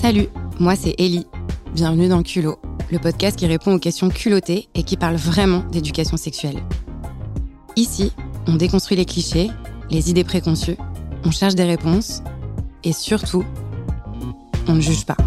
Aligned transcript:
Salut, 0.00 0.28
moi 0.58 0.76
c'est 0.76 0.94
Ellie. 0.96 1.26
Bienvenue 1.74 2.08
dans 2.08 2.22
Culot, 2.22 2.58
le 2.90 2.98
podcast 2.98 3.38
qui 3.38 3.46
répond 3.46 3.74
aux 3.74 3.78
questions 3.78 4.08
culottées 4.08 4.70
et 4.74 4.82
qui 4.82 4.96
parle 4.96 5.16
vraiment 5.16 5.60
d'éducation 5.70 6.16
sexuelle. 6.16 6.56
Ici, 7.76 8.10
on 8.46 8.54
déconstruit 8.54 8.96
les 8.96 9.04
clichés, 9.04 9.50
les 9.90 10.08
idées 10.08 10.24
préconçues, 10.24 10.78
on 11.22 11.30
cherche 11.30 11.54
des 11.54 11.64
réponses 11.64 12.22
et 12.82 12.94
surtout, 12.94 13.44
on 14.66 14.72
ne 14.72 14.80
juge 14.80 15.04
pas. 15.04 15.18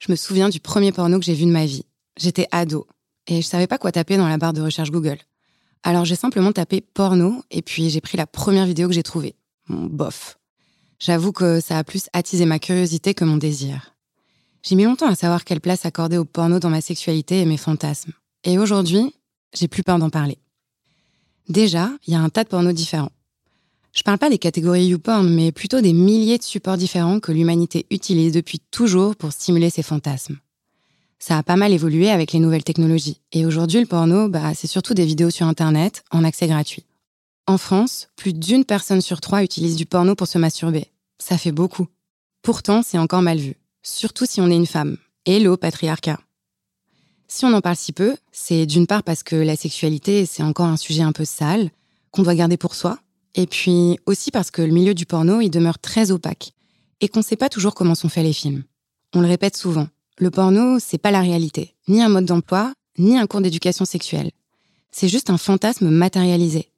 Je 0.00 0.10
me 0.10 0.16
souviens 0.16 0.48
du 0.48 0.58
premier 0.58 0.90
porno 0.90 1.20
que 1.20 1.24
j'ai 1.24 1.34
vu 1.34 1.44
de 1.44 1.52
ma 1.52 1.66
vie. 1.66 1.84
J'étais 2.18 2.48
ado 2.50 2.88
et 3.28 3.42
je 3.42 3.46
savais 3.46 3.68
pas 3.68 3.78
quoi 3.78 3.92
taper 3.92 4.16
dans 4.16 4.28
la 4.28 4.38
barre 4.38 4.54
de 4.54 4.60
recherche 4.60 4.90
Google. 4.90 5.18
Alors 5.84 6.04
j'ai 6.04 6.16
simplement 6.16 6.50
tapé 6.50 6.80
porno 6.80 7.44
et 7.52 7.62
puis 7.62 7.90
j'ai 7.90 8.00
pris 8.00 8.18
la 8.18 8.26
première 8.26 8.66
vidéo 8.66 8.88
que 8.88 8.94
j'ai 8.94 9.04
trouvée. 9.04 9.36
bof. 9.68 10.36
J'avoue 11.04 11.32
que 11.32 11.58
ça 11.58 11.78
a 11.78 11.82
plus 11.82 12.06
attisé 12.12 12.44
ma 12.44 12.60
curiosité 12.60 13.12
que 13.12 13.24
mon 13.24 13.36
désir. 13.36 13.96
J'ai 14.62 14.76
mis 14.76 14.84
longtemps 14.84 15.08
à 15.08 15.16
savoir 15.16 15.42
quelle 15.42 15.60
place 15.60 15.84
accorder 15.84 16.16
au 16.16 16.24
porno 16.24 16.60
dans 16.60 16.70
ma 16.70 16.80
sexualité 16.80 17.40
et 17.40 17.44
mes 17.44 17.56
fantasmes. 17.56 18.12
Et 18.44 18.56
aujourd'hui, 18.56 19.12
j'ai 19.52 19.66
plus 19.66 19.82
peur 19.82 19.98
d'en 19.98 20.10
parler. 20.10 20.38
Déjà, 21.48 21.90
il 22.06 22.12
y 22.12 22.16
a 22.16 22.20
un 22.20 22.28
tas 22.28 22.44
de 22.44 22.48
pornos 22.48 22.72
différents. 22.72 23.10
Je 23.92 24.04
parle 24.04 24.18
pas 24.18 24.30
des 24.30 24.38
catégories 24.38 24.86
YouPorn, 24.86 25.28
mais 25.28 25.50
plutôt 25.50 25.80
des 25.80 25.92
milliers 25.92 26.38
de 26.38 26.44
supports 26.44 26.76
différents 26.76 27.18
que 27.18 27.32
l'humanité 27.32 27.84
utilise 27.90 28.30
depuis 28.30 28.60
toujours 28.70 29.16
pour 29.16 29.32
stimuler 29.32 29.70
ses 29.70 29.82
fantasmes. 29.82 30.38
Ça 31.18 31.36
a 31.36 31.42
pas 31.42 31.56
mal 31.56 31.72
évolué 31.72 32.10
avec 32.10 32.30
les 32.30 32.38
nouvelles 32.38 32.62
technologies. 32.62 33.20
Et 33.32 33.44
aujourd'hui, 33.44 33.80
le 33.80 33.86
porno, 33.86 34.28
bah, 34.28 34.54
c'est 34.54 34.68
surtout 34.68 34.94
des 34.94 35.04
vidéos 35.04 35.30
sur 35.30 35.48
Internet 35.48 36.04
en 36.12 36.22
accès 36.22 36.46
gratuit. 36.46 36.86
En 37.48 37.58
France, 37.58 38.06
plus 38.14 38.32
d'une 38.34 38.64
personne 38.64 39.00
sur 39.00 39.20
trois 39.20 39.42
utilise 39.42 39.74
du 39.74 39.84
porno 39.84 40.14
pour 40.14 40.28
se 40.28 40.38
masturber. 40.38 40.92
Ça 41.18 41.38
fait 41.38 41.52
beaucoup. 41.52 41.86
Pourtant, 42.42 42.82
c'est 42.82 42.98
encore 42.98 43.22
mal 43.22 43.38
vu, 43.38 43.54
surtout 43.82 44.26
si 44.26 44.40
on 44.40 44.50
est 44.50 44.56
une 44.56 44.66
femme. 44.66 44.96
Hello, 45.24 45.56
patriarcat. 45.56 46.18
Si 47.28 47.44
on 47.44 47.52
en 47.52 47.60
parle 47.60 47.76
si 47.76 47.92
peu, 47.92 48.16
c'est 48.32 48.66
d'une 48.66 48.86
part 48.86 49.02
parce 49.02 49.22
que 49.22 49.36
la 49.36 49.56
sexualité, 49.56 50.26
c'est 50.26 50.42
encore 50.42 50.66
un 50.66 50.76
sujet 50.76 51.02
un 51.02 51.12
peu 51.12 51.24
sale, 51.24 51.70
qu'on 52.10 52.22
doit 52.22 52.34
garder 52.34 52.56
pour 52.56 52.74
soi, 52.74 52.98
et 53.34 53.46
puis 53.46 53.98
aussi 54.06 54.30
parce 54.30 54.50
que 54.50 54.62
le 54.62 54.72
milieu 54.72 54.94
du 54.94 55.06
porno, 55.06 55.40
il 55.40 55.50
demeure 55.50 55.78
très 55.78 56.10
opaque, 56.10 56.52
et 57.00 57.08
qu'on 57.08 57.20
ne 57.20 57.24
sait 57.24 57.36
pas 57.36 57.48
toujours 57.48 57.74
comment 57.74 57.94
sont 57.94 58.08
faits 58.08 58.24
les 58.24 58.32
films. 58.32 58.64
On 59.14 59.20
le 59.20 59.28
répète 59.28 59.56
souvent, 59.56 59.88
le 60.18 60.30
porno, 60.30 60.78
c'est 60.78 60.98
pas 60.98 61.10
la 61.10 61.20
réalité, 61.20 61.74
ni 61.88 62.02
un 62.02 62.08
mode 62.08 62.26
d'emploi, 62.26 62.74
ni 62.98 63.18
un 63.18 63.26
cours 63.26 63.40
d'éducation 63.40 63.84
sexuelle. 63.84 64.30
C'est 64.90 65.08
juste 65.08 65.30
un 65.30 65.38
fantasme 65.38 65.88
matérialisé. 65.88 66.71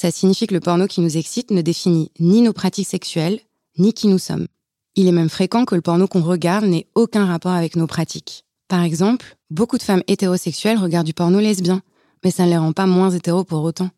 Ça 0.00 0.10
signifie 0.10 0.46
que 0.46 0.54
le 0.54 0.60
porno 0.60 0.86
qui 0.86 1.02
nous 1.02 1.18
excite 1.18 1.50
ne 1.50 1.60
définit 1.60 2.10
ni 2.18 2.40
nos 2.40 2.54
pratiques 2.54 2.88
sexuelles, 2.88 3.38
ni 3.76 3.92
qui 3.92 4.08
nous 4.08 4.18
sommes. 4.18 4.46
Il 4.94 5.06
est 5.06 5.12
même 5.12 5.28
fréquent 5.28 5.66
que 5.66 5.74
le 5.74 5.82
porno 5.82 6.08
qu'on 6.08 6.22
regarde 6.22 6.64
n'ait 6.64 6.86
aucun 6.94 7.26
rapport 7.26 7.52
avec 7.52 7.76
nos 7.76 7.86
pratiques. 7.86 8.46
Par 8.66 8.82
exemple, 8.82 9.36
beaucoup 9.50 9.76
de 9.76 9.82
femmes 9.82 10.02
hétérosexuelles 10.06 10.78
regardent 10.78 11.04
du 11.04 11.12
porno 11.12 11.38
lesbien, 11.38 11.82
mais 12.24 12.30
ça 12.30 12.46
ne 12.46 12.48
les 12.48 12.56
rend 12.56 12.72
pas 12.72 12.86
moins 12.86 13.10
hétéros 13.10 13.44
pour 13.44 13.62
autant. 13.62 13.90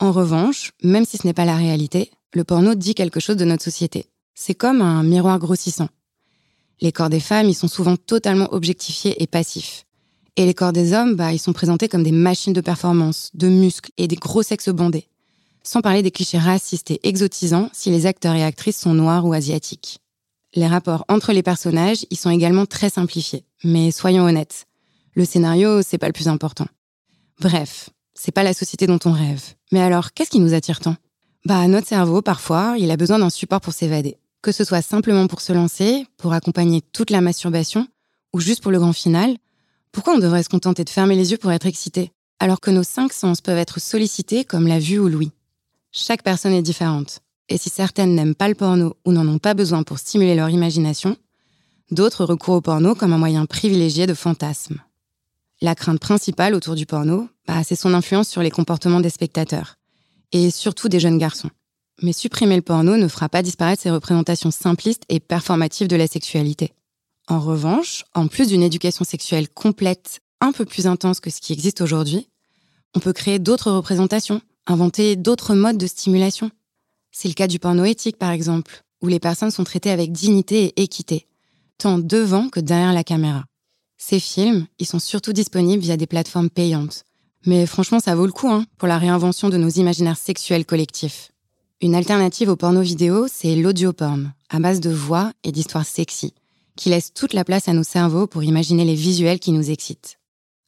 En 0.00 0.10
revanche, 0.10 0.72
même 0.82 1.04
si 1.04 1.18
ce 1.18 1.26
n'est 1.26 1.34
pas 1.34 1.44
la 1.44 1.56
réalité, 1.56 2.10
le 2.32 2.44
porno 2.44 2.74
dit 2.74 2.94
quelque 2.94 3.20
chose 3.20 3.36
de 3.36 3.44
notre 3.44 3.64
société. 3.64 4.06
C'est 4.34 4.54
comme 4.54 4.80
un 4.80 5.02
miroir 5.02 5.38
grossissant. 5.38 5.90
Les 6.80 6.92
corps 6.92 7.10
des 7.10 7.20
femmes, 7.20 7.50
ils 7.50 7.54
sont 7.54 7.68
souvent 7.68 7.98
totalement 7.98 8.54
objectifiés 8.54 9.22
et 9.22 9.26
passifs. 9.26 9.84
Et 10.38 10.46
les 10.46 10.54
corps 10.54 10.72
des 10.72 10.92
hommes, 10.92 11.16
bah, 11.16 11.32
ils 11.32 11.40
sont 11.40 11.52
présentés 11.52 11.88
comme 11.88 12.04
des 12.04 12.12
machines 12.12 12.52
de 12.52 12.60
performance, 12.60 13.32
de 13.34 13.48
muscles 13.48 13.90
et 13.98 14.06
des 14.06 14.14
gros 14.14 14.44
sexes 14.44 14.68
bondés. 14.68 15.08
Sans 15.64 15.80
parler 15.80 16.00
des 16.00 16.12
clichés 16.12 16.38
racistes 16.38 16.92
et 16.92 17.00
exotisants 17.02 17.70
si 17.72 17.90
les 17.90 18.06
acteurs 18.06 18.36
et 18.36 18.44
actrices 18.44 18.78
sont 18.78 18.94
noirs 18.94 19.26
ou 19.26 19.32
asiatiques. 19.32 19.98
Les 20.54 20.68
rapports 20.68 21.04
entre 21.08 21.32
les 21.32 21.42
personnages, 21.42 22.06
ils 22.10 22.16
sont 22.16 22.30
également 22.30 22.66
très 22.66 22.88
simplifiés. 22.88 23.44
Mais 23.64 23.90
soyons 23.90 24.22
honnêtes, 24.26 24.66
le 25.14 25.24
scénario, 25.24 25.82
c'est 25.82 25.98
pas 25.98 26.06
le 26.06 26.12
plus 26.12 26.28
important. 26.28 26.68
Bref, 27.40 27.90
c'est 28.14 28.30
pas 28.30 28.44
la 28.44 28.54
société 28.54 28.86
dont 28.86 29.00
on 29.06 29.12
rêve. 29.12 29.42
Mais 29.72 29.80
alors, 29.80 30.12
qu'est-ce 30.12 30.30
qui 30.30 30.38
nous 30.38 30.54
attire 30.54 30.78
tant? 30.78 30.94
Bah, 31.46 31.66
notre 31.66 31.88
cerveau, 31.88 32.22
parfois, 32.22 32.76
il 32.78 32.92
a 32.92 32.96
besoin 32.96 33.18
d'un 33.18 33.30
support 33.30 33.60
pour 33.60 33.72
s'évader. 33.72 34.18
Que 34.40 34.52
ce 34.52 34.62
soit 34.62 34.82
simplement 34.82 35.26
pour 35.26 35.40
se 35.40 35.52
lancer, 35.52 36.06
pour 36.16 36.32
accompagner 36.32 36.80
toute 36.80 37.10
la 37.10 37.22
masturbation, 37.22 37.88
ou 38.32 38.38
juste 38.38 38.62
pour 38.62 38.70
le 38.70 38.78
grand 38.78 38.92
final, 38.92 39.36
pourquoi 39.98 40.14
on 40.14 40.20
devrait 40.20 40.44
se 40.44 40.48
contenter 40.48 40.84
de 40.84 40.90
fermer 40.90 41.16
les 41.16 41.32
yeux 41.32 41.38
pour 41.38 41.50
être 41.50 41.66
excité, 41.66 42.12
alors 42.38 42.60
que 42.60 42.70
nos 42.70 42.84
cinq 42.84 43.12
sens 43.12 43.40
peuvent 43.40 43.58
être 43.58 43.80
sollicités 43.80 44.44
comme 44.44 44.68
la 44.68 44.78
vue 44.78 45.00
ou 45.00 45.08
l'ouïe? 45.08 45.32
Chaque 45.90 46.22
personne 46.22 46.52
est 46.52 46.62
différente, 46.62 47.18
et 47.48 47.58
si 47.58 47.68
certaines 47.68 48.14
n'aiment 48.14 48.36
pas 48.36 48.46
le 48.46 48.54
porno 48.54 48.94
ou 49.04 49.10
n'en 49.10 49.26
ont 49.26 49.40
pas 49.40 49.54
besoin 49.54 49.82
pour 49.82 49.98
stimuler 49.98 50.36
leur 50.36 50.50
imagination, 50.50 51.16
d'autres 51.90 52.24
recourent 52.24 52.54
au 52.54 52.60
porno 52.60 52.94
comme 52.94 53.12
un 53.12 53.18
moyen 53.18 53.44
privilégié 53.44 54.06
de 54.06 54.14
fantasme. 54.14 54.80
La 55.60 55.74
crainte 55.74 55.98
principale 55.98 56.54
autour 56.54 56.76
du 56.76 56.86
porno, 56.86 57.28
bah, 57.48 57.64
c'est 57.64 57.74
son 57.74 57.92
influence 57.92 58.28
sur 58.28 58.44
les 58.44 58.52
comportements 58.52 59.00
des 59.00 59.10
spectateurs, 59.10 59.78
et 60.30 60.52
surtout 60.52 60.88
des 60.88 61.00
jeunes 61.00 61.18
garçons. 61.18 61.50
Mais 62.02 62.12
supprimer 62.12 62.54
le 62.54 62.62
porno 62.62 62.96
ne 62.96 63.08
fera 63.08 63.28
pas 63.28 63.42
disparaître 63.42 63.82
ces 63.82 63.90
représentations 63.90 64.52
simplistes 64.52 65.02
et 65.08 65.18
performatives 65.18 65.88
de 65.88 65.96
la 65.96 66.06
sexualité. 66.06 66.72
En 67.30 67.40
revanche, 67.40 68.06
en 68.14 68.26
plus 68.26 68.48
d'une 68.48 68.62
éducation 68.62 69.04
sexuelle 69.04 69.50
complète, 69.50 70.20
un 70.40 70.50
peu 70.50 70.64
plus 70.64 70.86
intense 70.86 71.20
que 71.20 71.28
ce 71.28 71.42
qui 71.42 71.52
existe 71.52 71.82
aujourd'hui, 71.82 72.26
on 72.94 73.00
peut 73.00 73.12
créer 73.12 73.38
d'autres 73.38 73.70
représentations, 73.70 74.40
inventer 74.66 75.14
d'autres 75.14 75.54
modes 75.54 75.76
de 75.76 75.86
stimulation. 75.86 76.50
C'est 77.12 77.28
le 77.28 77.34
cas 77.34 77.46
du 77.46 77.58
porno 77.58 77.84
éthique, 77.84 78.16
par 78.16 78.30
exemple, 78.30 78.82
où 79.02 79.08
les 79.08 79.20
personnes 79.20 79.50
sont 79.50 79.64
traitées 79.64 79.90
avec 79.90 80.10
dignité 80.10 80.64
et 80.64 80.82
équité, 80.82 81.26
tant 81.76 81.98
devant 81.98 82.48
que 82.48 82.60
derrière 82.60 82.94
la 82.94 83.04
caméra. 83.04 83.44
Ces 83.98 84.20
films, 84.20 84.66
ils 84.78 84.86
sont 84.86 84.98
surtout 84.98 85.34
disponibles 85.34 85.82
via 85.82 85.98
des 85.98 86.06
plateformes 86.06 86.48
payantes. 86.48 87.04
Mais 87.44 87.66
franchement, 87.66 88.00
ça 88.00 88.14
vaut 88.14 88.26
le 88.26 88.32
coup 88.32 88.48
hein, 88.48 88.64
pour 88.78 88.88
la 88.88 88.96
réinvention 88.96 89.50
de 89.50 89.58
nos 89.58 89.68
imaginaires 89.68 90.16
sexuels 90.16 90.64
collectifs. 90.64 91.30
Une 91.82 91.94
alternative 91.94 92.48
au 92.48 92.56
porno 92.56 92.80
vidéo, 92.80 93.26
c'est 93.30 93.54
l'audio 93.54 93.92
porn, 93.92 94.32
à 94.48 94.60
base 94.60 94.80
de 94.80 94.90
voix 94.90 95.32
et 95.44 95.52
d'histoires 95.52 95.86
sexy, 95.86 96.32
qui 96.78 96.88
laisse 96.88 97.12
toute 97.12 97.34
la 97.34 97.44
place 97.44 97.68
à 97.68 97.72
nos 97.72 97.82
cerveaux 97.82 98.28
pour 98.28 98.44
imaginer 98.44 98.84
les 98.84 98.94
visuels 98.94 99.40
qui 99.40 99.50
nous 99.50 99.70
excitent. 99.70 100.18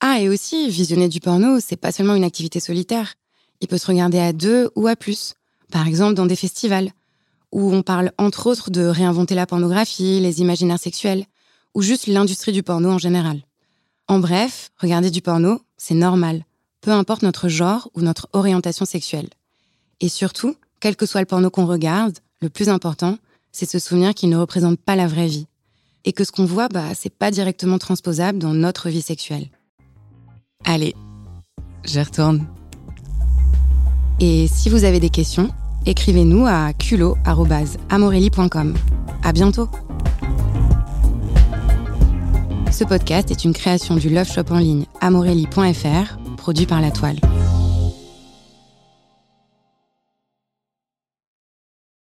Ah, 0.01 0.21
et 0.21 0.29
aussi, 0.29 0.69
visionner 0.69 1.09
du 1.09 1.21
porno, 1.21 1.61
c'est 1.61 1.77
pas 1.77 1.93
seulement 1.93 2.17
une 2.17 2.25
activité 2.25 2.59
solitaire. 2.59 3.15
Il 3.61 3.69
peut 3.69 3.79
se 3.79 3.87
regarder 3.87 4.19
à 4.19 4.33
deux 4.33 4.71
ou 4.75 4.89
à 4.89 4.97
plus, 4.97 5.35
par 5.71 5.87
exemple 5.87 6.15
dans 6.15 6.27
des 6.27 6.37
festivals, 6.37 6.91
où 7.53 7.73
on 7.73 7.83
parle 7.83 8.11
entre 8.19 8.49
autres 8.49 8.71
de 8.71 8.85
réinventer 8.85 9.37
la 9.37 9.47
pornographie, 9.47 10.19
les 10.21 10.41
imaginaires 10.41 10.81
sexuels, 10.81 11.27
ou 11.75 11.83
juste 11.83 12.09
l'industrie 12.09 12.53
du 12.53 12.65
porno 12.65 12.91
en 12.91 12.99
général. 12.99 13.43
En 14.09 14.19
bref, 14.19 14.71
regarder 14.79 15.11
du 15.11 15.23
porno, 15.23 15.61
c'est 15.77 15.95
normal, 15.95 16.45
peu 16.81 16.91
importe 16.91 17.23
notre 17.23 17.49
genre 17.49 17.89
ou 17.95 18.01
notre 18.01 18.29
orientation 18.33 18.85
sexuelle. 18.85 19.29
Et 20.01 20.09
surtout, 20.09 20.57
quel 20.81 20.97
que 20.97 21.07
soit 21.07 21.21
le 21.21 21.27
porno 21.27 21.51
qu'on 21.51 21.67
regarde, 21.67 22.19
le 22.41 22.49
plus 22.49 22.69
important, 22.69 23.19
c'est 23.53 23.71
se 23.71 23.79
souvenir 23.79 24.15
qu'il 24.15 24.31
ne 24.31 24.37
représente 24.37 24.81
pas 24.81 24.97
la 24.97 25.07
vraie 25.07 25.29
vie, 25.29 25.47
et 26.05 26.13
que 26.13 26.25
ce 26.25 26.33
qu'on 26.33 26.45
voit, 26.45 26.69
bah, 26.69 26.95
c'est 26.95 27.15
pas 27.15 27.31
directement 27.31 27.79
transposable 27.79 28.39
dans 28.39 28.55
notre 28.55 28.89
vie 28.89 29.03
sexuelle. 29.03 29.47
Allez, 30.65 30.95
je 31.85 32.01
retourne. 32.01 32.47
Et 34.21 34.47
si 34.49 34.69
vous 34.69 34.85
avez 34.85 35.01
des 35.01 35.11
questions, 35.11 35.51
écrivez-nous 35.87 36.47
à 36.47 36.73
culot.amorelli.com. 36.75 38.75
À 39.23 39.33
bientôt! 39.33 39.69
Ce 42.71 42.85
podcast 42.85 43.31
est 43.31 43.45
une 43.45 43.53
création 43.53 43.97
du 43.97 44.11
love 44.11 44.31
shop 44.31 44.45
en 44.51 44.59
ligne 44.59 44.85
amorelli.fr, 45.01 46.19
produit 46.37 46.67
par 46.67 46.81
La 46.81 46.91
Toile. 46.91 47.19